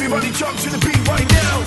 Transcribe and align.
Everybody 0.00 0.30
jump 0.30 0.56
to 0.60 0.70
the 0.70 0.78
beat 0.78 1.08
right 1.08 1.28
now. 1.32 1.64